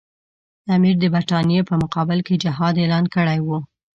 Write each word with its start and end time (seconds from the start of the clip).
امیر 0.75 0.95
د 0.99 1.05
برټانیې 1.13 1.61
په 1.69 1.73
مقابل 1.83 2.19
کې 2.27 2.41
جهاد 2.43 2.75
اعلان 2.81 3.05
کړی 3.15 3.39
وو. 3.41 3.57